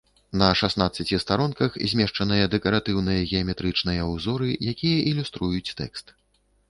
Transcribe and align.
На 0.41 0.45
шаснаццаці 0.59 1.19
старонках 1.23 1.77
змешчаныя 1.91 2.47
дэкаратыўныя 2.55 3.21
геаметрычныя 3.31 4.09
ўзоры, 4.13 4.49
якія 4.73 4.97
ілюструюць 5.13 5.67
тэкст. 5.85 6.07